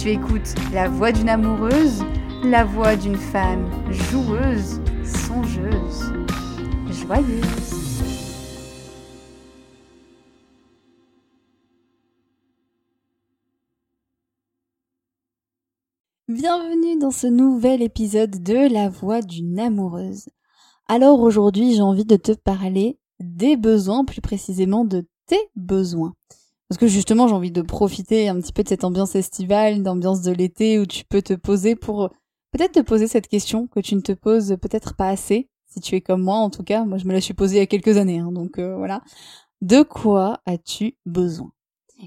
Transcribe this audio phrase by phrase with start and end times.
[0.00, 2.02] Tu écoutes la voix d'une amoureuse,
[2.42, 6.14] la voix d'une femme joueuse, songeuse,
[6.88, 8.00] joyeuse.
[16.28, 20.30] Bienvenue dans ce nouvel épisode de La voix d'une amoureuse.
[20.88, 26.14] Alors aujourd'hui j'ai envie de te parler des besoins, plus précisément de tes besoins.
[26.70, 30.22] Parce que justement, j'ai envie de profiter un petit peu de cette ambiance estivale, d'ambiance
[30.22, 32.10] de l'été où tu peux te poser pour
[32.52, 35.96] peut-être te poser cette question que tu ne te poses peut-être pas assez, si tu
[35.96, 36.84] es comme moi en tout cas.
[36.84, 39.02] Moi, je me la suis posée il y a quelques années, hein, donc euh, voilà.
[39.62, 41.50] De quoi as-tu besoin?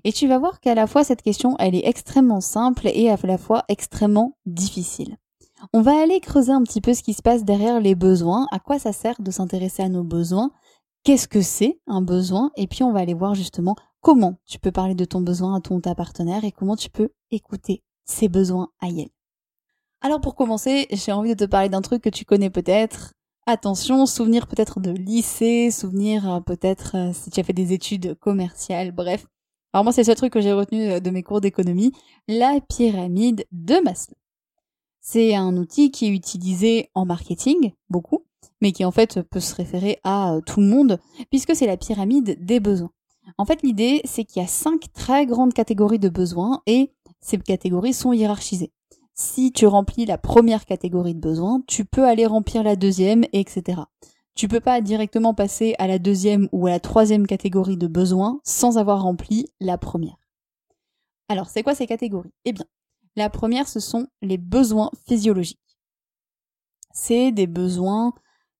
[0.05, 3.17] Et tu vas voir qu'à la fois cette question, elle est extrêmement simple et à
[3.21, 5.17] la fois extrêmement difficile.
[5.73, 8.59] On va aller creuser un petit peu ce qui se passe derrière les besoins, à
[8.59, 10.51] quoi ça sert de s'intéresser à nos besoins,
[11.03, 14.71] qu'est-ce que c'est un besoin, et puis on va aller voir justement comment tu peux
[14.71, 18.69] parler de ton besoin à ton ta partenaire et comment tu peux écouter ses besoins
[18.81, 19.09] à elle.
[20.01, 23.13] Alors pour commencer, j'ai envie de te parler d'un truc que tu connais peut-être.
[23.47, 28.15] Attention, souvenir peut-être de lycée, souvenir euh, peut-être euh, si tu as fait des études
[28.19, 29.25] commerciales, bref.
[29.71, 31.93] Alors moi c'est ce truc que j'ai retenu euh, de mes cours d'économie,
[32.27, 34.17] la pyramide de Maslow.
[34.99, 38.25] C'est un outil qui est utilisé en marketing, beaucoup,
[38.61, 40.99] mais qui en fait peut se référer à tout le monde,
[41.29, 42.91] puisque c'est la pyramide des besoins.
[43.37, 46.91] En fait, l'idée, c'est qu'il y a cinq très grandes catégories de besoins et
[47.21, 48.71] ces catégories sont hiérarchisées.
[49.15, 53.81] Si tu remplis la première catégorie de besoins, tu peux aller remplir la deuxième, etc.
[54.35, 58.39] Tu peux pas directement passer à la deuxième ou à la troisième catégorie de besoins
[58.43, 60.17] sans avoir rempli la première.
[61.29, 62.33] Alors, c'est quoi ces catégories?
[62.45, 62.65] Eh bien,
[63.15, 65.59] la première, ce sont les besoins physiologiques.
[66.91, 68.13] C'est des besoins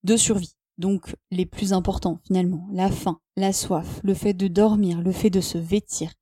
[0.04, 0.56] de survie.
[0.78, 5.30] Donc les plus importants finalement, la faim, la soif, le fait de dormir, le fait
[5.30, 6.14] de se vêtir.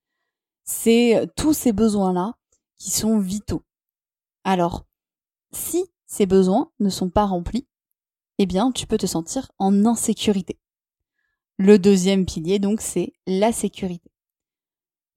[0.63, 2.35] C'est euh, tous ces besoins-là
[2.77, 3.63] qui sont vitaux.
[4.43, 4.85] Alors,
[5.51, 7.67] si ces besoins ne sont pas remplis,
[8.37, 10.59] eh bien tu peux te sentir en insécurité.
[11.57, 14.10] Le deuxième pilier donc c'est la sécurité.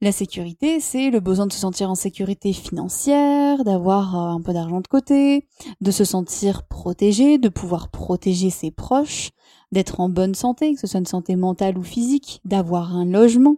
[0.00, 4.52] La sécurité, c'est le besoin de se sentir en sécurité financière, d'avoir euh, un peu
[4.52, 5.46] d'argent de côté,
[5.80, 9.30] de se sentir protégé, de pouvoir protéger ses proches,
[9.72, 13.56] d'être en bonne santé, que ce soit une santé mentale ou physique, d'avoir un logement,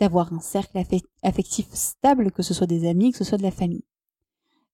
[0.00, 0.82] d'avoir un cercle
[1.22, 3.84] affectif stable, que ce soit des amis, que ce soit de la famille.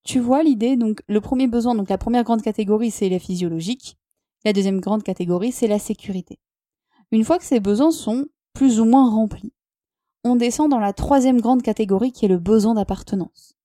[0.03, 3.97] Tu vois l'idée, donc le premier besoin, donc la première grande catégorie, c'est la physiologique,
[4.43, 6.39] la deuxième grande catégorie, c'est la sécurité.
[7.11, 9.53] Une fois que ces besoins sont plus ou moins remplis,
[10.23, 13.55] on descend dans la troisième grande catégorie qui est le besoin d'appartenance.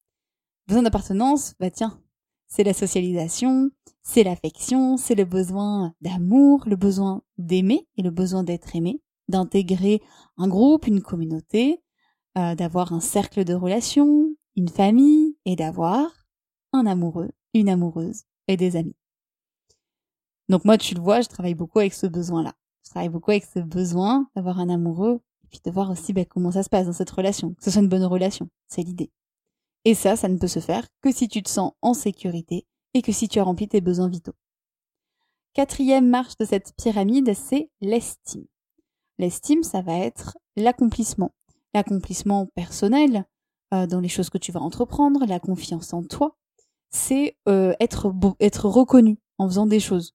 [0.66, 2.00] Besoin d'appartenance, bah tiens,
[2.46, 3.70] c'est la socialisation,
[4.02, 10.00] c'est l'affection, c'est le besoin d'amour, le besoin d'aimer et le besoin d'être aimé, d'intégrer
[10.38, 11.82] un groupe, une communauté,
[12.38, 16.26] euh, d'avoir un cercle de relations, une famille et d'avoir
[16.72, 18.96] un amoureux, une amoureuse et des amis.
[20.48, 22.54] Donc moi, tu le vois, je travaille beaucoup avec ce besoin-là.
[22.84, 26.24] Je travaille beaucoup avec ce besoin d'avoir un amoureux et puis de voir aussi bah,
[26.24, 29.10] comment ça se passe dans cette relation, que ce soit une bonne relation, c'est l'idée.
[29.84, 33.02] Et ça, ça ne peut se faire que si tu te sens en sécurité et
[33.02, 34.34] que si tu as rempli tes besoins vitaux.
[35.54, 38.46] Quatrième marche de cette pyramide, c'est l'estime.
[39.18, 41.32] L'estime, ça va être l'accomplissement.
[41.72, 43.24] L'accomplissement personnel
[43.72, 46.36] euh, dans les choses que tu vas entreprendre, la confiance en toi,
[46.90, 50.14] c'est euh, être, être reconnu en faisant des choses.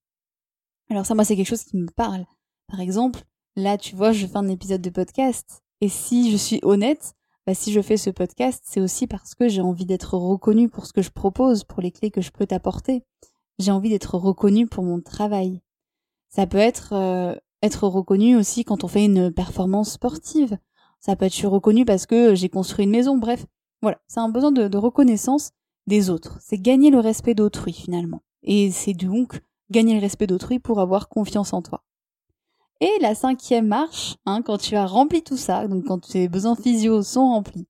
[0.90, 2.26] Alors ça, moi, c'est quelque chose qui me parle.
[2.68, 3.24] Par exemple,
[3.56, 7.14] là, tu vois, je fais un épisode de podcast, et si je suis honnête,
[7.48, 10.86] bah, si je fais ce podcast, c'est aussi parce que j'ai envie d'être reconnu pour
[10.86, 13.04] ce que je propose, pour les clés que je peux t'apporter.
[13.58, 15.62] J'ai envie d'être reconnu pour mon travail.
[16.30, 20.58] Ça peut être euh, être reconnu aussi quand on fait une performance sportive.
[21.00, 23.18] Ça peut être reconnu parce que j'ai construit une maison.
[23.18, 23.46] Bref,
[23.82, 25.52] voilà, c'est un besoin de reconnaissance
[25.88, 26.38] des autres.
[26.42, 28.22] C'est gagner le respect d'autrui finalement.
[28.44, 31.84] Et c'est donc gagner le respect d'autrui pour avoir confiance en toi.
[32.82, 36.56] Et la cinquième marche, hein, quand tu as rempli tout ça, donc quand tes besoins
[36.56, 37.68] physio sont remplis,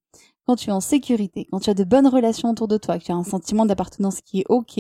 [0.48, 3.04] quand tu es en sécurité, quand tu as de bonnes relations autour de toi, que
[3.04, 4.78] tu as un sentiment d'appartenance qui est ok,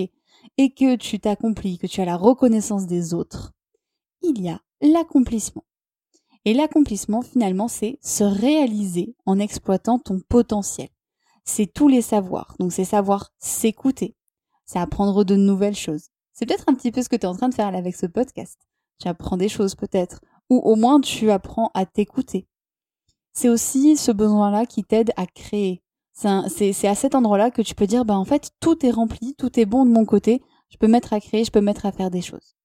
[0.57, 3.51] et que tu t'accomplis, que tu as la reconnaissance des autres,
[4.21, 5.65] il y a l'accomplissement.
[6.45, 10.87] Et l'accomplissement, finalement, c'est se réaliser en exploitant ton potentiel.
[11.43, 12.55] C'est tous les savoirs.
[12.57, 14.15] Donc, c'est savoir s'écouter.
[14.65, 16.07] C'est apprendre de nouvelles choses.
[16.31, 18.05] C'est peut-être un petit peu ce que tu es en train de faire avec ce
[18.05, 18.57] podcast.
[19.01, 20.21] Tu apprends des choses peut-être.
[20.49, 22.47] Ou au moins tu apprends à t'écouter.
[23.33, 25.81] C'est aussi ce besoin-là qui t'aide à créer.
[26.13, 29.59] C'est à cet endroit-là que tu peux dire, bah en fait, tout est rempli, tout
[29.59, 30.43] est bon de mon côté.
[30.69, 32.55] Je peux mettre à créer, je peux mettre à faire des choses.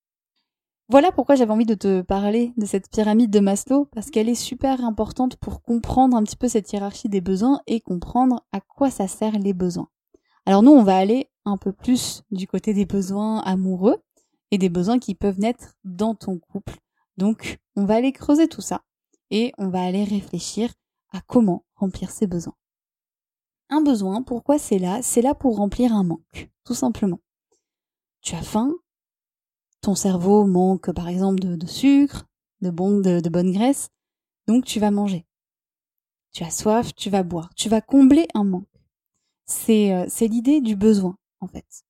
[0.89, 4.35] Voilà pourquoi j'avais envie de te parler de cette pyramide de Maslow, parce qu'elle est
[4.35, 8.91] super importante pour comprendre un petit peu cette hiérarchie des besoins et comprendre à quoi
[8.91, 9.89] ça sert les besoins.
[10.45, 14.03] Alors nous, on va aller un peu plus du côté des besoins amoureux
[14.51, 16.77] et des besoins qui peuvent naître dans ton couple.
[17.17, 18.83] Donc, on va aller creuser tout ça
[19.31, 20.73] et on va aller réfléchir
[21.13, 22.57] à comment remplir ces besoins.
[23.69, 25.03] Un besoin, pourquoi c'est là?
[25.03, 27.21] C'est là pour remplir un manque, tout simplement.
[28.21, 28.73] Tu as faim,
[29.81, 32.27] ton cerveau manque par exemple de, sucre,
[32.61, 33.89] de, de, de bonne graisse,
[34.47, 35.27] donc tu vas manger.
[36.33, 38.67] Tu as soif, tu vas boire, tu vas combler un manque.
[39.47, 41.85] C'est euh, c'est l'idée du besoin en fait.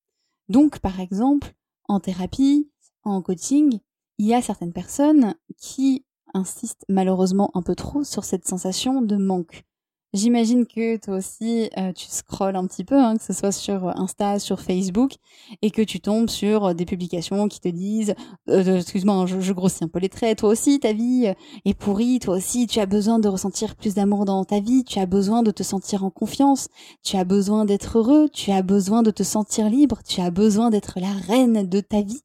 [0.49, 1.55] Donc par exemple,
[1.89, 2.71] en thérapie,
[3.03, 3.81] en coaching,
[4.19, 6.05] il y a certaines personnes qui
[6.35, 9.65] insistent malheureusement un peu trop sur cette sensation de manque.
[10.15, 13.89] J'imagine que toi aussi, euh, tu scrolles un petit peu, hein, que ce soit sur
[13.99, 15.17] Insta, sur Facebook,
[15.63, 18.15] et que tu tombes sur des publications qui te disent,
[18.49, 21.75] euh, euh, excuse-moi, je, je, grossis un peu les traits, toi aussi, ta vie est
[21.75, 25.07] pourrie, toi aussi, tu as besoin de ressentir plus d'amour dans ta vie, tu as
[25.07, 26.69] besoin de te sentir en confiance,
[27.03, 30.71] tu as besoin d'être heureux, tu as besoin de te sentir libre, tu as besoin
[30.71, 32.23] d'être la reine de ta vie.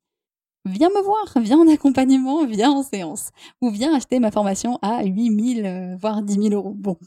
[0.65, 3.31] Viens me voir, viens en accompagnement, viens en séance,
[3.61, 6.75] ou viens acheter ma formation à 8000, voire 10 000 euros.
[6.75, 6.97] Bon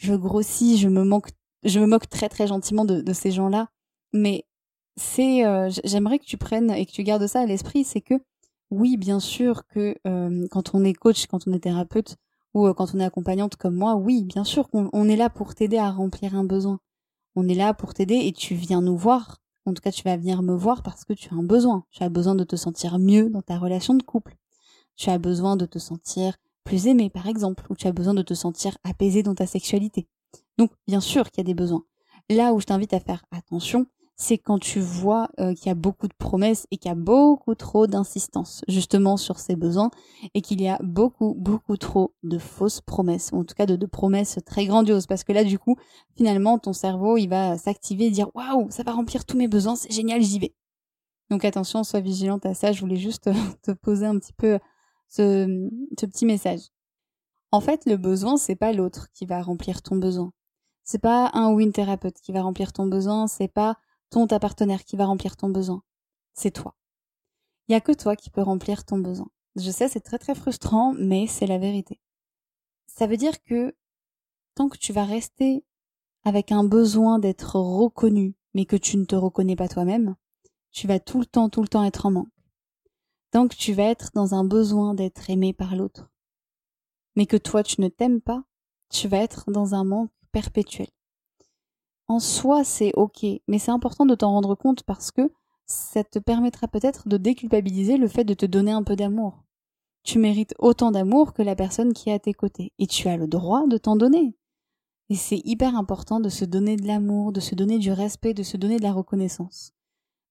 [0.00, 1.28] je grossis, je me moque,
[1.62, 3.68] je me moque très très gentiment de, ces gens-là.
[4.12, 4.46] Mais
[4.96, 8.14] c'est, euh, j'aimerais que tu prennes et que tu gardes ça à l'esprit, c'est que
[8.70, 12.16] oui, bien sûr que euh, quand on est coach, quand on est thérapeute
[12.54, 15.54] ou euh, quand on est accompagnante comme moi, oui, bien sûr qu'on est là pour
[15.54, 16.80] t'aider à remplir un besoin.
[17.36, 19.38] On est là pour t'aider et tu viens nous voir.
[19.66, 21.84] En tout cas, tu vas venir me voir parce que tu as un besoin.
[21.90, 24.36] Tu as besoin de te sentir mieux dans ta relation de couple.
[24.96, 28.22] Tu as besoin de te sentir plus aimé, par exemple, ou tu as besoin de
[28.22, 30.08] te sentir apaisé dans ta sexualité.
[30.58, 31.84] Donc, bien sûr qu'il y a des besoins.
[32.28, 33.86] Là où je t'invite à faire attention,
[34.20, 36.94] c'est quand tu vois euh, qu'il y a beaucoup de promesses et qu'il y a
[36.94, 39.90] beaucoup trop d'insistance justement sur ces besoins
[40.34, 43.76] et qu'il y a beaucoup, beaucoup trop de fausses promesses, ou en tout cas de,
[43.76, 45.76] de promesses très grandioses, parce que là, du coup,
[46.16, 49.74] finalement, ton cerveau, il va s'activer et dire, waouh, ça va remplir tous mes besoins,
[49.74, 50.54] c'est génial, j'y vais.
[51.30, 53.30] Donc attention, sois vigilante à ça, je voulais juste
[53.62, 54.58] te poser un petit peu
[55.10, 56.60] ce, petit message.
[57.52, 60.32] En fait, le besoin, c'est pas l'autre qui va remplir ton besoin.
[60.84, 63.76] C'est pas un ou une thérapeute qui va remplir ton besoin, c'est pas
[64.08, 65.82] ton ta partenaire qui va remplir ton besoin.
[66.34, 66.74] C'est toi.
[67.68, 69.28] Il y a que toi qui peux remplir ton besoin.
[69.56, 72.00] Je sais, c'est très très frustrant, mais c'est la vérité.
[72.86, 73.74] Ça veut dire que
[74.54, 75.64] tant que tu vas rester
[76.24, 80.16] avec un besoin d'être reconnu, mais que tu ne te reconnais pas toi-même,
[80.70, 82.39] tu vas tout le temps, tout le temps être en manque
[83.30, 86.10] tant que tu vas être dans un besoin d'être aimé par l'autre.
[87.16, 88.44] Mais que toi tu ne t'aimes pas,
[88.90, 90.88] tu vas être dans un manque perpétuel.
[92.08, 95.30] En soi, c'est ok, mais c'est important de t'en rendre compte parce que
[95.66, 99.44] ça te permettra peut-être de déculpabiliser le fait de te donner un peu d'amour.
[100.02, 103.16] Tu mérites autant d'amour que la personne qui est à tes côtés, et tu as
[103.16, 104.34] le droit de t'en donner.
[105.08, 108.42] Et c'est hyper important de se donner de l'amour, de se donner du respect, de
[108.42, 109.72] se donner de la reconnaissance.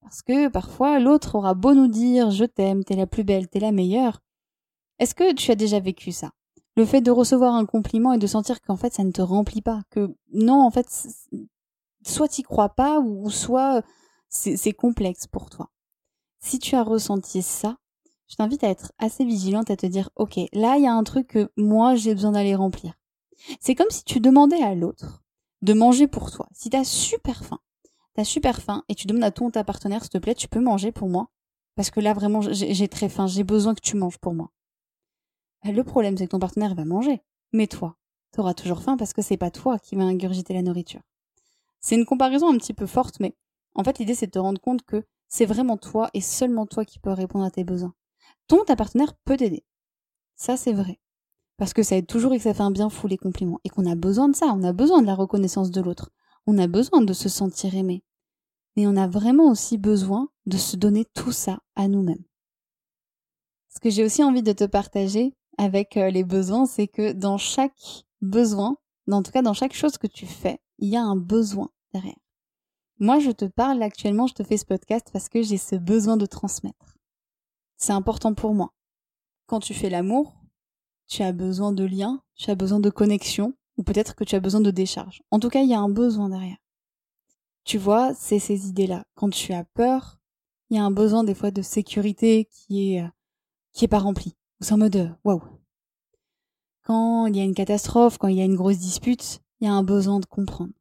[0.10, 3.60] Parce que parfois, l'autre aura beau nous dire je t'aime, t'es la plus belle, t'es
[3.60, 4.24] la meilleure.
[4.98, 6.32] Est-ce que tu as déjà vécu ça?
[6.76, 9.62] Le fait de recevoir un compliment et de sentir qu'en fait ça ne te remplit
[9.62, 10.88] pas, que non, en fait,
[12.04, 13.84] soit t'y crois pas ou soit
[14.30, 15.70] c'est complexe pour toi.
[16.40, 17.78] Si tu as ressenti ça,
[18.28, 21.04] je t'invite à être assez vigilante à te dire, ok, là il y a un
[21.04, 22.94] truc que moi j'ai besoin d'aller remplir.
[23.60, 25.22] C'est comme si tu demandais à l'autre
[25.62, 26.48] de manger pour toi.
[26.52, 27.60] Si t'as super faim,
[28.14, 30.60] t'as super faim et tu demandes à ton ta partenaire, s'il te plaît, tu peux
[30.60, 31.30] manger pour moi?
[31.76, 34.52] Parce que là vraiment j'ai très faim, j'ai besoin que tu manges pour moi.
[35.64, 37.22] Bah, le problème c'est que ton partenaire va manger,
[37.54, 37.98] mais toi,
[38.32, 41.02] t'auras toujours faim parce que c'est pas toi qui va ingurgiter la nourriture.
[41.80, 43.36] C'est une comparaison un petit peu forte, mais
[43.76, 46.86] en fait l'idée c'est de te rendre compte que c'est vraiment toi et seulement toi
[46.86, 47.94] qui peux répondre à tes besoins.
[48.48, 49.64] Ton ta partenaire peut t'aider.
[50.36, 51.00] Ça c'est vrai.
[51.60, 53.60] Parce que ça aide toujours et que ça fait un bien fou les compliments.
[53.66, 56.10] Et qu'on a besoin de ça, on a besoin de la reconnaissance de l'autre.
[56.52, 58.04] On a besoin de se sentir aimé.
[58.76, 62.24] Mais on a vraiment aussi besoin de se donner tout ça à nous-mêmes.
[63.68, 67.38] Ce que j'ai aussi envie de te partager avec euh, les besoins, c'est que dans
[67.38, 68.78] chaque besoin,
[69.12, 72.18] en tout cas dans chaque chose que tu fais, il y a un besoin derrière.
[72.98, 76.18] Moi, je te parle actuellement, je te fais ce podcast parce que j'ai ce besoin
[76.18, 76.98] de transmettre.
[77.78, 78.74] C'est important pour moi.
[79.46, 80.36] Quand tu fais l'amour,
[81.06, 84.42] tu as besoin de lien, tu as besoin de connexion, ou peut-être que tu as
[84.42, 85.24] besoin de décharge.
[85.32, 86.58] En tout cas, il y a un besoin derrière.
[87.64, 89.06] Tu vois, c'est ces idées-là.
[89.16, 90.20] Quand tu as peur,
[90.70, 93.08] il y a un besoin des fois de sécurité qui est euh,
[93.72, 94.36] qui est pas rempli.
[94.60, 95.42] C'est en mode euh, waouh.
[96.84, 99.70] Quand il y a une catastrophe, quand il y a une grosse dispute, il y
[99.70, 100.74] a un besoin de comprendre.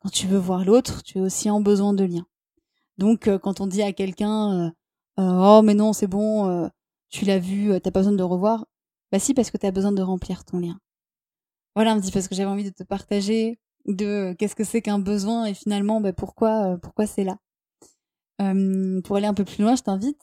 [0.00, 2.26] Quand tu veux voir l'autre, tu es aussi en besoin de lien.
[2.96, 4.72] Donc euh, quand on dit à quelqu'un
[5.18, 6.70] oh mais non c'est bon,
[7.10, 8.66] tu l'as vu, t'as pas besoin de le revoir,
[9.10, 10.78] bah si, parce que tu as besoin de remplir ton lien.
[11.78, 14.64] Voilà un petit peu ce que j'avais envie de te partager, de euh, qu'est-ce que
[14.64, 17.38] c'est qu'un besoin et finalement bah, pourquoi, euh, pourquoi c'est là.
[19.04, 20.20] pour aller un peu plus loin, je t'invite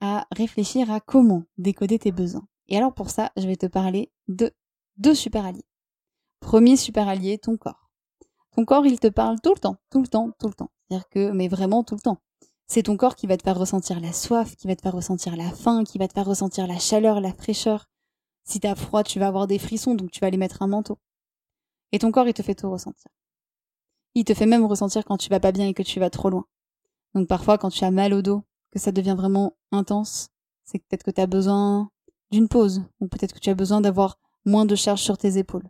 [0.00, 2.48] à réfléchir à comment décoder tes besoins.
[2.68, 4.50] Et alors pour ça, je vais te parler de
[4.96, 5.66] deux super alliés.
[6.40, 7.90] Premier super allié, ton corps.
[8.56, 10.70] Ton corps, il te parle tout le temps, tout le temps, tout le temps.
[10.88, 12.22] C'est-à-dire que, mais vraiment tout le temps.
[12.66, 15.36] C'est ton corps qui va te faire ressentir la soif, qui va te faire ressentir
[15.36, 17.90] la faim, qui va te faire ressentir la chaleur, la fraîcheur,
[18.44, 20.98] si t'as froid, tu vas avoir des frissons, donc tu vas aller mettre un manteau.
[21.92, 23.10] Et ton corps, il te fait tout ressentir.
[24.14, 26.30] Il te fait même ressentir quand tu vas pas bien et que tu vas trop
[26.30, 26.44] loin.
[27.14, 30.28] Donc parfois, quand tu as mal au dos, que ça devient vraiment intense,
[30.64, 31.90] c'est peut-être que tu as besoin
[32.30, 35.68] d'une pause, ou peut-être que tu as besoin d'avoir moins de charge sur tes épaules.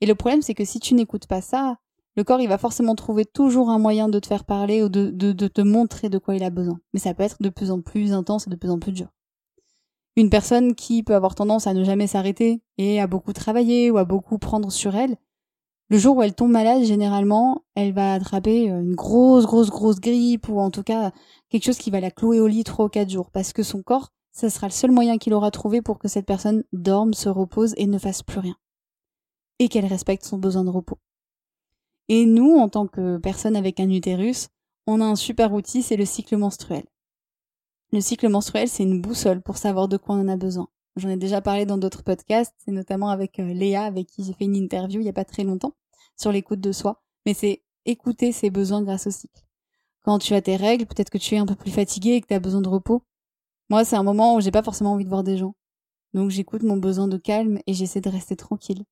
[0.00, 1.78] Et le problème, c'est que si tu n'écoutes pas ça,
[2.16, 5.10] le corps, il va forcément trouver toujours un moyen de te faire parler ou de,
[5.10, 6.80] de, de te montrer de quoi il a besoin.
[6.92, 9.08] Mais ça peut être de plus en plus intense et de plus en plus dur
[10.16, 13.98] une personne qui peut avoir tendance à ne jamais s'arrêter et à beaucoup travailler ou
[13.98, 15.16] à beaucoup prendre sur elle,
[15.90, 19.98] le jour où elle tombe malade, généralement, elle va attraper euh, une grosse, grosse, grosse
[19.98, 21.10] grippe ou en tout cas
[21.48, 23.82] quelque chose qui va la clouer au lit trois ou quatre jours parce que son
[23.82, 27.28] corps, ce sera le seul moyen qu'il aura trouvé pour que cette personne dorme, se
[27.28, 28.54] repose et ne fasse plus rien.
[29.58, 30.98] Et qu'elle respecte son besoin de repos.
[32.08, 34.48] Et nous, en tant que personne avec un utérus,
[34.86, 36.84] on a un super outil, c'est le cycle menstruel.
[37.92, 40.68] Le cycle menstruel, c'est une boussole pour savoir de quoi on en a besoin.
[40.94, 44.32] J'en ai déjà parlé dans d'autres podcasts, c'est notamment avec euh, Léa, avec qui j'ai
[44.32, 45.74] fait une interview il n'y a pas très longtemps,
[46.16, 47.02] sur l'écoute de soi.
[47.26, 49.44] Mais c'est écouter ses besoins grâce au cycle.
[50.04, 52.28] Quand tu as tes règles, peut-être que tu es un peu plus fatigué et que
[52.28, 53.02] tu as besoin de repos.
[53.70, 55.54] Moi, c'est un moment où j'ai pas forcément envie de voir des gens.
[56.14, 58.84] Donc j'écoute mon besoin de calme et j'essaie de rester tranquille.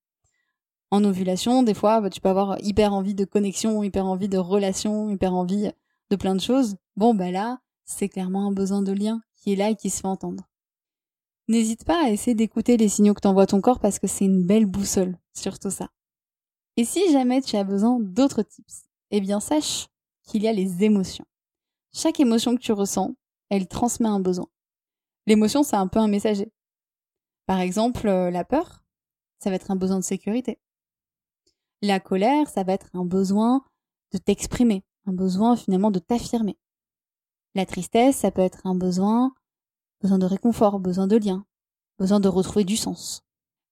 [0.90, 4.38] En ovulation, des fois, bah, tu peux avoir hyper envie de connexion, hyper envie de
[4.38, 5.70] relation, hyper envie
[6.10, 6.76] de plein de choses.
[6.96, 10.00] Bon, bah là, c'est clairement un besoin de lien qui est là et qui se
[10.00, 10.44] fait entendre.
[11.48, 14.44] N'hésite pas à essayer d'écouter les signaux que t'envoie ton corps parce que c'est une
[14.46, 15.88] belle boussole, surtout ça.
[16.76, 19.88] Et si jamais tu as besoin d'autres tips, eh bien sache
[20.22, 21.24] qu'il y a les émotions.
[21.94, 23.14] Chaque émotion que tu ressens,
[23.48, 24.48] elle transmet un besoin.
[25.26, 26.52] L'émotion, c'est un peu un messager.
[27.46, 28.84] Par exemple, euh, la peur,
[29.38, 30.60] ça va être un besoin de sécurité.
[31.80, 33.64] La colère, ça va être un besoin
[34.12, 36.58] de t'exprimer, un besoin finalement de t'affirmer.
[37.58, 39.34] La tristesse, ça peut être un besoin,
[40.00, 41.44] besoin de réconfort, besoin de lien,
[41.98, 43.24] besoin de retrouver du sens.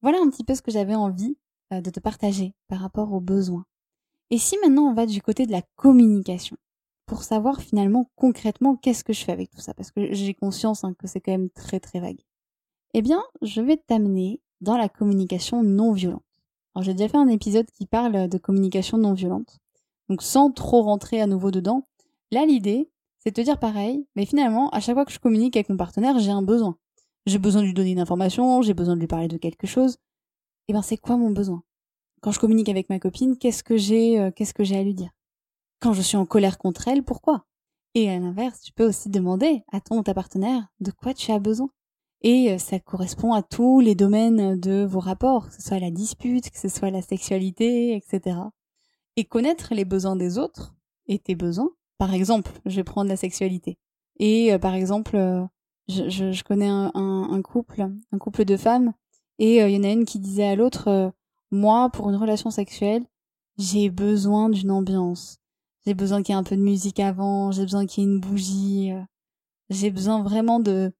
[0.02, 1.38] Voilà un petit peu ce que j'avais envie
[1.72, 3.64] euh, de te partager par rapport aux besoins.
[4.30, 6.56] Et si maintenant on va du côté de la communication,
[7.06, 10.82] pour savoir finalement concrètement qu'est-ce que je fais avec tout ça, parce que j'ai conscience
[10.82, 12.24] hein, que c'est quand même très très vague.
[12.92, 16.24] Eh bien, je vais t'amener dans la communication non violente.
[16.74, 19.60] Alors j'ai déjà fait un épisode qui parle de communication non violente.
[20.08, 21.86] Donc sans trop rentrer à nouveau dedans,
[22.32, 22.90] là l'idée,
[23.26, 25.76] c'est de te dire pareil, mais finalement, à chaque fois que je communique avec mon
[25.76, 26.78] partenaire, j'ai un besoin.
[27.26, 29.94] J'ai besoin de lui donner une information, j'ai besoin de lui parler de quelque chose.
[29.94, 29.96] Et
[30.68, 31.64] eh ben, c'est quoi mon besoin?
[32.20, 34.94] Quand je communique avec ma copine, qu'est-ce que j'ai, euh, qu'est-ce que j'ai à lui
[34.94, 35.10] dire?
[35.80, 37.46] Quand je suis en colère contre elle, pourquoi?
[37.96, 41.40] Et à l'inverse, tu peux aussi demander à ton ta partenaire de quoi tu as
[41.40, 41.68] besoin?
[42.20, 45.90] Et euh, ça correspond à tous les domaines de vos rapports, que ce soit la
[45.90, 48.38] dispute, que ce soit la sexualité, etc.
[49.16, 50.76] Et connaître les besoins des autres
[51.08, 51.72] et tes besoins.
[51.98, 53.78] Par exemple, je vais prendre la sexualité.
[54.18, 55.44] Et euh, par exemple, euh,
[55.88, 58.92] je, je, connais un, un, couple, un couple de femmes,
[59.38, 61.12] et il y en a une qui disait à l'autre,
[61.50, 63.04] moi, pour une relation sexuelle,
[63.58, 65.38] j'ai besoin d'une ambiance.
[65.86, 68.10] J'ai besoin qu'il y ait un peu de musique avant, j'ai besoin qu'il y ait
[68.10, 68.92] une bougie,
[69.70, 70.92] j'ai besoin vraiment de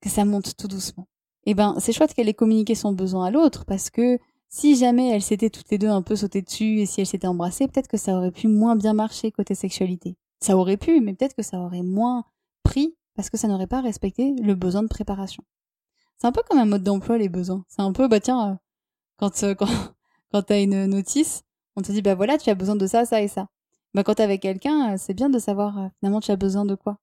[0.00, 1.08] que ça monte tout doucement.
[1.44, 5.10] Eh ben, c'est chouette qu'elle ait communiqué son besoin à l'autre parce que si jamais
[5.10, 7.88] elles s'étaient toutes les deux un peu sautées dessus et si elles s'étaient embrassées, peut-être
[7.88, 10.16] que ça aurait pu moins bien marcher côté sexualité.
[10.40, 12.24] Ça aurait pu, mais peut-être que ça aurait moins
[12.62, 15.42] pris parce que ça n'aurait pas respecté le besoin de préparation.
[16.18, 17.64] C'est un peu comme un mode d'emploi les besoins.
[17.68, 18.54] C'est un peu bah tiens euh,
[19.16, 19.66] quand euh, quand
[20.32, 21.42] quand t'as une notice,
[21.76, 23.48] on te dit bah voilà tu as besoin de ça ça et ça.
[23.94, 26.74] Bah quand t'es avec quelqu'un, euh, c'est bien de savoir finalement tu as besoin de
[26.74, 26.98] quoi,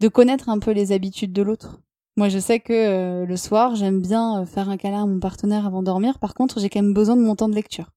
[0.00, 1.80] de connaître un peu les habitudes de l'autre.
[2.18, 5.80] Moi, je sais que le soir, j'aime bien faire un câlin à mon partenaire avant
[5.80, 6.18] de dormir.
[6.18, 7.90] Par contre, j'ai quand même besoin de mon temps de lecture.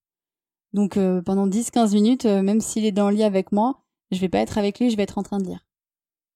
[0.73, 3.79] Donc, pendant 10-15 minutes, même s'il est dans le lit avec moi,
[4.11, 5.65] je vais pas être avec lui, je vais être en train de lire.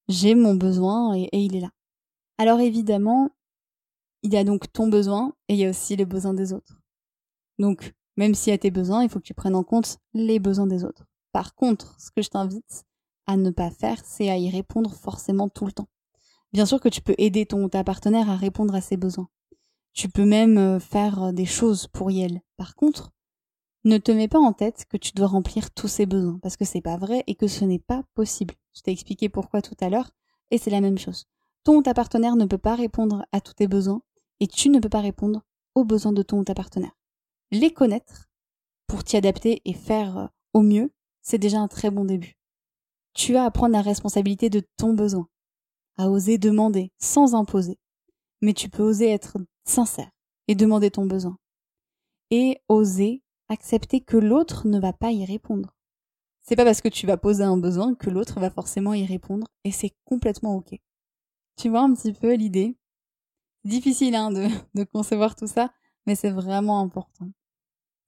[0.08, 1.70] J'ai mon besoin et, il est là.
[2.38, 3.30] Alors évidemment,
[4.22, 6.80] il y a donc ton besoin et il y a aussi les besoins des autres.
[7.58, 10.38] Donc, même s'il y a tes besoins, il faut que tu prennes en compte les
[10.38, 11.06] besoins des autres.
[11.32, 12.84] Par contre, ce que je t'invite
[13.26, 15.88] à ne pas faire, c'est à y répondre forcément tout le temps.
[16.52, 19.28] Bien sûr que tu peux aider ton ta partenaire à répondre à ses besoins.
[19.92, 22.42] Tu peux même euh, faire euh, des choses pour elle.
[22.56, 23.12] Par contre,
[23.84, 26.64] ne te mets pas en tête que tu dois remplir tous ses besoins parce que
[26.64, 28.54] c'est pas vrai et que ce n'est pas possible.
[28.74, 30.10] Je t'ai expliqué pourquoi tout à l'heure
[30.50, 31.26] et c'est la même chose.
[31.64, 34.02] Ton ou ta partenaire ne peut pas répondre à tous tes besoins
[34.40, 35.42] et tu ne peux pas répondre
[35.74, 36.96] aux besoins de ton ou ta partenaire.
[37.50, 38.28] Les connaître
[38.86, 42.36] pour t'y adapter et faire euh, au mieux, c'est déjà un très bon début.
[43.14, 45.28] Tu as à prendre la responsabilité de ton besoin
[45.96, 47.78] à oser demander sans imposer.
[48.40, 50.10] Mais tu peux oser être sincère
[50.48, 51.38] et demander ton besoin.
[52.30, 55.74] Et oser accepter que l'autre ne va pas y répondre.
[56.42, 59.46] C'est pas parce que tu vas poser un besoin que l'autre va forcément y répondre
[59.64, 60.78] et c'est complètement ok.
[61.56, 62.76] Tu vois un petit peu l'idée?
[63.64, 65.72] Difficile hein, de, de concevoir tout ça,
[66.06, 67.30] mais c'est vraiment important.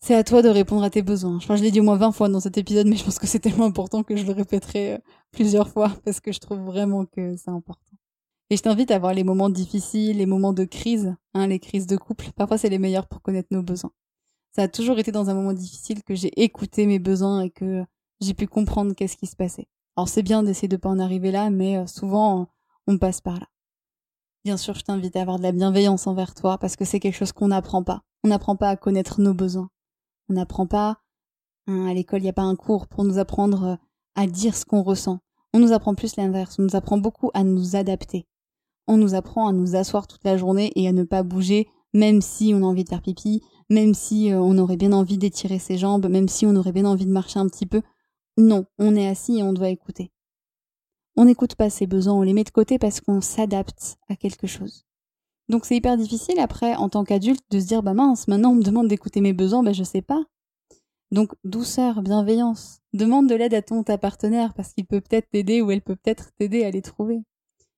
[0.01, 1.39] C'est à toi de répondre à tes besoins.
[1.39, 3.27] Que je l'ai dit au moins 20 fois dans cet épisode, mais je pense que
[3.27, 4.99] c'est tellement important que je le répéterai euh,
[5.33, 7.97] plusieurs fois parce que je trouve vraiment que c'est important.
[8.51, 11.87] Et je t'invite à voir les moments difficiles, les moments de crise, hein, les crises
[11.87, 12.31] de couple.
[12.37, 13.91] Parfois, c'est les meilleurs pour connaître nos besoins.
[14.57, 17.85] Ça a toujours été dans un moment difficile que j'ai écouté mes besoins et que
[18.23, 19.69] j'ai pu comprendre qu'est-ce qui se passait.
[19.97, 22.49] Alors, c'est bien d'essayer de pas en arriver là, mais euh, souvent,
[22.87, 23.49] on passe par là.
[24.47, 27.19] Bien sûr, je t'invite à avoir de la bienveillance envers toi parce que c'est quelque
[27.19, 28.01] chose qu'on n'apprend pas.
[28.25, 29.69] On n'apprend pas à connaître nos besoins.
[30.31, 31.03] On n'apprend pas,
[31.67, 33.77] hein, à l'école, il n'y a pas un cours pour nous apprendre euh,
[34.15, 35.19] à dire ce qu'on ressent.
[35.53, 36.59] On nous apprend plus l'inverse.
[36.59, 38.27] On nous apprend beaucoup à nous adapter.
[38.87, 42.23] On nous apprend à nous asseoir toute la journée et à ne pas bouger, même
[42.23, 45.59] si on a envie de faire pipi, même si euh, on aurait bien envie d'étirer
[45.59, 47.83] ses jambes, même si on aurait bien envie de marcher un petit peu.
[48.39, 50.13] Non, on est assis et on doit écouter.
[51.17, 54.47] On n'écoute pas ses besoins, on les met de côté parce qu'on s'adapte à quelque
[54.47, 54.85] chose.
[55.49, 58.57] Donc c'est hyper difficile après, en tant qu'adulte, de se dire bah mince, maintenant on
[58.57, 60.25] me demande d'écouter mes besoins, bah je sais pas.
[61.13, 62.81] Donc douceur, bienveillance.
[62.93, 65.97] Demande de l'aide à ton ta partenaire parce qu'il peut peut-être t'aider ou elle peut
[65.97, 67.23] peut-être t'aider à les trouver.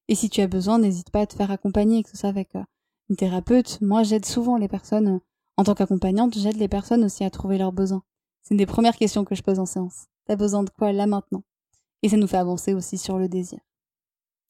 [0.09, 2.57] Et si tu as besoin, n'hésite pas à te faire accompagner, que ce soit avec
[2.57, 2.62] euh,
[3.11, 3.79] une thérapeute.
[3.83, 5.20] Moi, j'aide souvent les personnes,
[5.59, 8.05] en tant qu'accompagnante, j'aide les personnes aussi à trouver leurs besoins.
[8.42, 10.07] C'est une des premières questions que je pose en séance.
[10.25, 11.42] T'as besoin de quoi là maintenant?
[12.05, 13.59] Et ça nous fait avancer aussi sur le désir.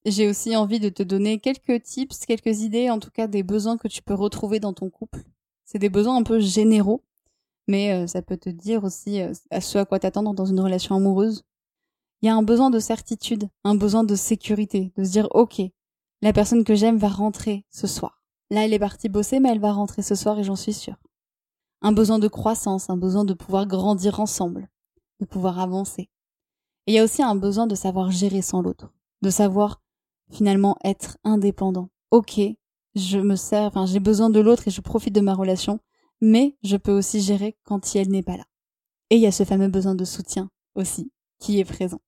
[0.05, 3.79] J'ai aussi envie de te donner quelques tips, quelques idées, en tout cas des besoins
[3.79, 5.25] que tu peux retrouver dans ton couple.
[5.65, 7.03] C'est des besoins un peu généraux,
[7.69, 10.61] mais euh, ça peut te dire aussi euh, à ce à quoi t'attendre dans une
[10.61, 11.43] relation amoureuse.
[12.21, 15.63] Il y a un besoin de certitude, un besoin de sécurité, de se dire ok,
[16.21, 18.18] la personne que j'aime va rentrer ce soir.
[18.51, 20.97] Là, elle est partie bosser, mais elle va rentrer ce soir et j'en suis sûre.
[21.83, 24.69] Un besoin de croissance, un besoin de pouvoir grandir ensemble,
[25.21, 26.11] de pouvoir avancer.
[26.87, 29.83] Et il y a aussi un besoin de savoir gérer sans l'autre, de savoir
[30.31, 31.91] finalement être indépendant.
[32.11, 32.41] Ok,
[32.95, 35.81] je me sers, enfin j'ai besoin de l'autre et je profite de ma relation,
[36.21, 38.45] mais je peux aussi gérer quand elle n'est pas là.
[39.11, 42.01] Et il y a ce fameux besoin de soutien aussi qui est présent.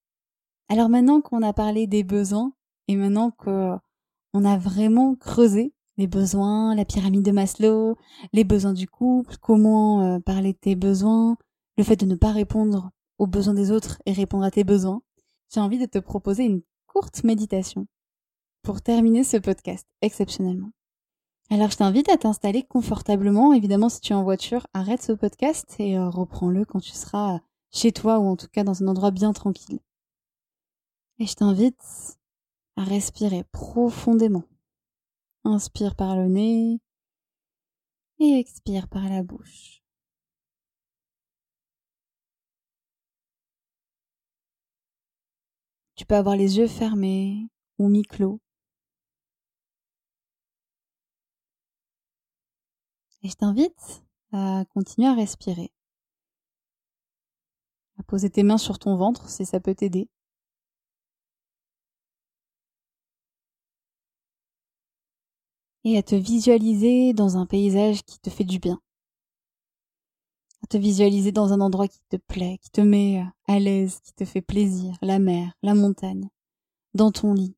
[0.68, 2.53] Alors maintenant qu'on a parlé des besoins
[2.88, 3.81] et maintenant qu'on
[4.44, 7.97] a vraiment creusé les besoins, la pyramide de Maslow,
[8.33, 11.37] les besoins du couple, comment euh, parler de tes besoins,
[11.77, 15.03] le fait de ne pas répondre aux besoins des autres et répondre à tes besoins,
[15.53, 17.87] j'ai envie de te proposer une courte méditation
[18.63, 20.71] pour terminer ce podcast exceptionnellement.
[21.51, 23.53] Alors je t'invite à t'installer confortablement.
[23.53, 27.41] Évidemment, si tu es en voiture, arrête ce podcast et euh, reprends-le quand tu seras
[27.73, 29.81] chez toi ou en tout cas dans un endroit bien tranquille.
[31.19, 32.19] Et je t'invite
[32.77, 34.45] à respirer profondément.
[35.44, 36.81] Inspire par le nez
[38.18, 39.83] et expire par la bouche.
[45.96, 47.48] Tu peux avoir les yeux fermés
[47.79, 48.40] ou mi-clos.
[53.22, 55.72] Et je t'invite à continuer à respirer.
[57.98, 60.09] À poser tes mains sur ton ventre si ça peut t'aider.
[65.85, 68.81] Et à te visualiser dans un paysage qui te fait du bien.
[70.62, 74.12] À te visualiser dans un endroit qui te plaît, qui te met à l'aise, qui
[74.12, 76.29] te fait plaisir, la mer, la montagne,
[76.95, 77.57] dans ton lit.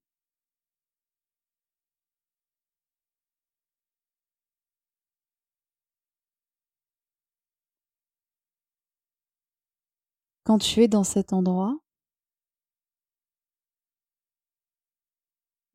[10.44, 11.78] Quand tu es dans cet endroit,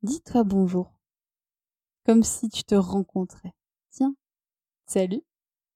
[0.02, 0.97] dis-toi bonjour,
[2.08, 3.52] comme si tu te rencontrais.
[3.90, 4.16] Tiens,
[4.86, 5.22] salut,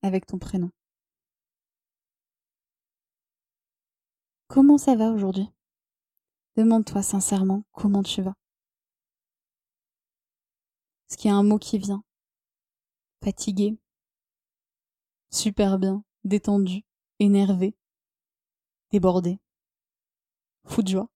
[0.01, 0.71] avec ton prénom.
[4.49, 5.51] Comment ça va aujourd'hui?
[6.57, 8.35] Demande-toi sincèrement comment tu vas.
[11.11, 12.03] Est-ce qu'il y a un mot qui vient
[13.23, 13.77] Fatigué
[15.31, 16.83] Super bien, détendu,
[17.19, 17.77] énervé,
[18.91, 19.39] débordé,
[20.65, 21.12] fou de joie.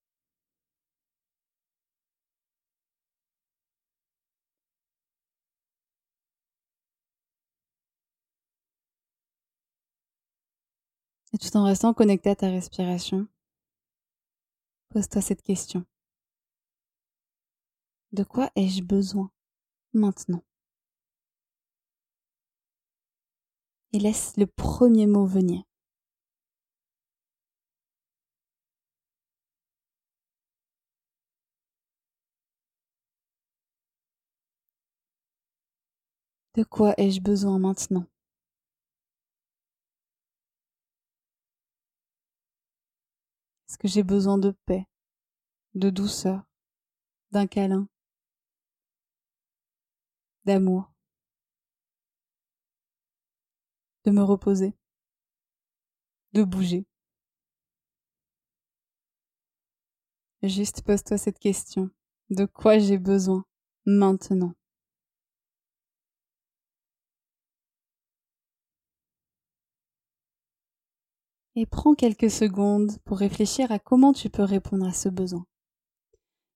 [11.36, 13.28] Et tout en restant connecté à ta respiration,
[14.88, 15.84] pose-toi cette question.
[18.12, 19.30] De quoi ai-je besoin
[19.92, 20.42] maintenant?
[23.92, 25.62] Et laisse le premier mot venir.
[36.54, 38.06] De quoi ai-je besoin maintenant?
[43.78, 44.86] Que j'ai besoin de paix,
[45.74, 46.42] de douceur,
[47.30, 47.88] d'un câlin,
[50.44, 50.92] d'amour,
[54.04, 54.74] de me reposer,
[56.32, 56.86] de bouger
[60.42, 61.90] Juste pose-toi cette question.
[62.30, 63.44] De quoi j'ai besoin
[63.84, 64.54] maintenant?
[71.56, 75.46] Et prends quelques secondes pour réfléchir à comment tu peux répondre à ce besoin.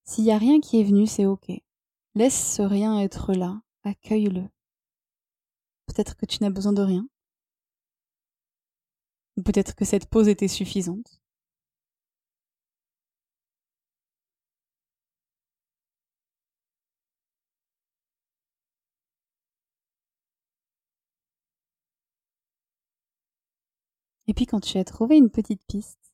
[0.05, 1.51] S'il n'y a rien qui est venu, c'est ok.
[2.15, 4.43] Laisse ce rien être là, accueille-le.
[5.87, 7.07] Peut-être que tu n'as besoin de rien.
[9.37, 11.20] Ou peut-être que cette pause était suffisante.
[24.31, 26.13] Et puis quand tu as trouvé une petite piste,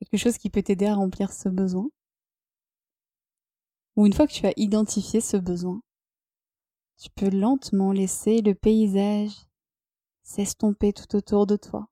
[0.00, 1.88] quelque chose qui peut t'aider à remplir ce besoin,
[3.94, 5.80] ou une fois que tu as identifié ce besoin,
[6.98, 9.30] tu peux lentement laisser le paysage
[10.24, 11.88] s'estomper tout autour de toi.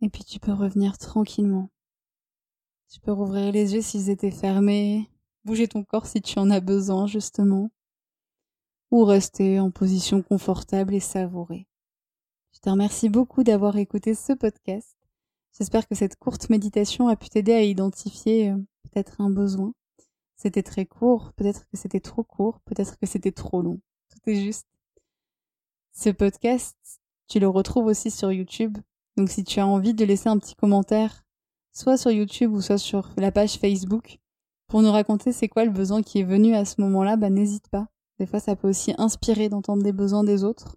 [0.00, 1.70] Et puis tu peux revenir tranquillement
[2.88, 5.10] tu peux rouvrir les yeux s'ils étaient fermés,
[5.44, 7.70] bouger ton corps si tu en as besoin, justement,
[8.90, 11.66] ou rester en position confortable et savourer.
[12.54, 14.96] Je te remercie beaucoup d'avoir écouté ce podcast.
[15.56, 19.72] J'espère que cette courte méditation a pu t'aider à identifier euh, peut-être un besoin.
[20.36, 23.80] C'était très court, peut-être que c'était trop court, peut-être que c'était trop long.
[24.08, 24.66] Tout est juste.
[25.92, 26.76] Ce podcast,
[27.26, 28.78] tu le retrouves aussi sur YouTube.
[29.16, 31.24] Donc si tu as envie de laisser un petit commentaire
[31.78, 34.18] soit sur YouTube ou soit sur la page Facebook,
[34.66, 37.68] pour nous raconter c'est quoi le besoin qui est venu à ce moment-là, bah n'hésite
[37.68, 37.86] pas.
[38.18, 40.74] Des fois, ça peut aussi inspirer d'entendre des besoins des autres.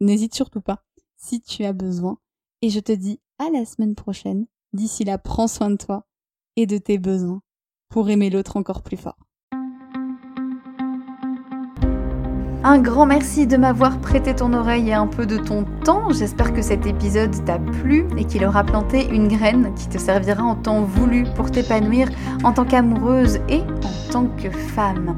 [0.01, 0.83] n'hésite surtout pas
[1.15, 2.17] si tu as besoin.
[2.61, 4.45] Et je te dis à la semaine prochaine.
[4.73, 6.05] D'ici là, prends soin de toi
[6.55, 7.41] et de tes besoins
[7.89, 9.17] pour aimer l'autre encore plus fort.
[12.61, 16.11] Un grand merci de m'avoir prêté ton oreille et un peu de ton temps.
[16.11, 20.43] J'espère que cet épisode t'a plu et qu'il aura planté une graine qui te servira
[20.43, 22.09] en temps voulu pour t'épanouir
[22.43, 25.17] en tant qu'amoureuse et en tant que femme.